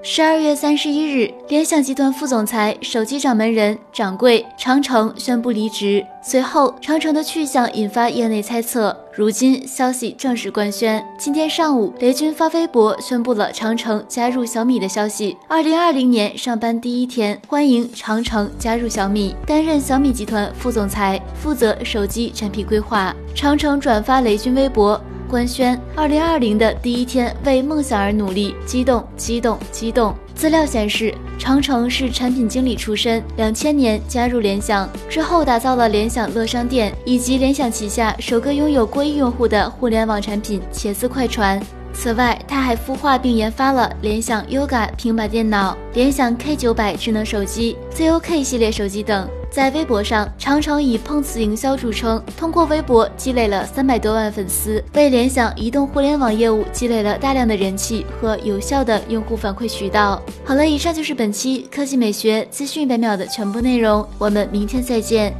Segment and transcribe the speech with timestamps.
[0.00, 6.06] 十二月三十一日，联想集团副总裁、手机掌门人、掌柜长城宣布离职。
[6.22, 8.96] 随后，长城的去向引发业内猜测。
[9.12, 11.04] 如今，消息正式官宣。
[11.18, 15.36] 今天上午，雷军发微博宣布了长城加入小米的消息。
[15.48, 23.12] 二零二零年上班第一天，欢迎长城加入小米，担任小米集团副总裁，负责手机产品规划。
[23.34, 25.00] 长城转发雷军微博。
[25.28, 30.14] 官宣，二零二零的第一天为梦想而努力，激动，激动，激动。
[30.34, 41.60] 资料显示，长城是产品经理出身，两千年加入联想之后，打造了联想乐商店以及联想旗下首个拥有过亿用户的互联网产品茄子快传。
[41.92, 49.28] 此外，他还孵化并研发了联想 Yoga 平板电脑、联想 K 九百智能手机、ZOK 系列手机等。
[49.50, 60.22] 在微博上，常常以碰瓷营销著称，通过微博积累了三百多万粉丝，为联想移动互联网业务积累了大量的人气和有效的用户反馈渠道。
[60.44, 65.34] 好了，以上就是本期科技美学资讯百秒的全部内容，我们明天再见。